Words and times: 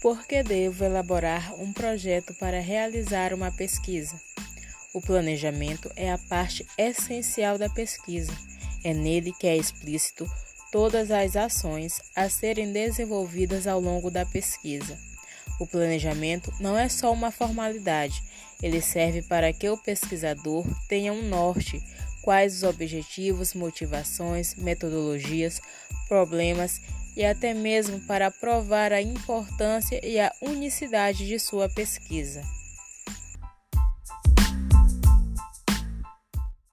Por 0.00 0.24
que 0.28 0.44
devo 0.44 0.84
elaborar 0.84 1.60
um 1.60 1.72
projeto 1.72 2.32
para 2.32 2.60
realizar 2.60 3.34
uma 3.34 3.50
pesquisa? 3.50 4.14
O 4.94 5.00
planejamento 5.00 5.90
é 5.96 6.12
a 6.12 6.18
parte 6.18 6.64
essencial 6.78 7.58
da 7.58 7.68
pesquisa. 7.68 8.32
É 8.84 8.94
nele 8.94 9.32
que 9.32 9.48
é 9.48 9.56
explícito 9.56 10.24
todas 10.70 11.10
as 11.10 11.34
ações 11.34 12.00
a 12.14 12.28
serem 12.28 12.72
desenvolvidas 12.72 13.66
ao 13.66 13.80
longo 13.80 14.08
da 14.08 14.24
pesquisa. 14.24 14.96
O 15.58 15.66
planejamento 15.66 16.52
não 16.60 16.78
é 16.78 16.88
só 16.88 17.12
uma 17.12 17.32
formalidade, 17.32 18.22
ele 18.62 18.80
serve 18.80 19.22
para 19.22 19.52
que 19.52 19.68
o 19.68 19.76
pesquisador 19.76 20.64
tenha 20.88 21.12
um 21.12 21.28
norte, 21.28 21.82
quais 22.22 22.54
os 22.54 22.62
objetivos, 22.62 23.52
motivações, 23.52 24.54
metodologias, 24.54 25.60
problemas 26.06 26.80
e 27.18 27.24
até 27.24 27.52
mesmo 27.52 27.98
para 27.98 28.30
provar 28.30 28.92
a 28.92 29.02
importância 29.02 30.00
e 30.06 30.20
a 30.20 30.32
unicidade 30.40 31.26
de 31.26 31.36
sua 31.40 31.68
pesquisa. 31.68 32.42